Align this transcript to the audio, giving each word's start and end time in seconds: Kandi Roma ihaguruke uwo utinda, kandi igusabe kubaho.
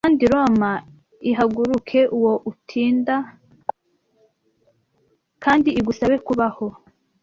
Kandi 0.05 0.23
Roma 0.33 0.71
ihaguruke 1.31 1.99
uwo 2.17 2.33
utinda, 2.51 3.15
kandi 5.43 5.69
igusabe 5.79 6.15
kubaho. 6.27 6.65